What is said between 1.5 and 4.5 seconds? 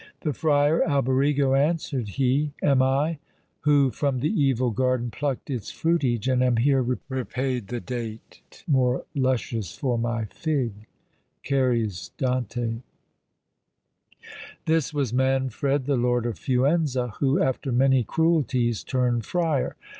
answered he, "Am I, who from the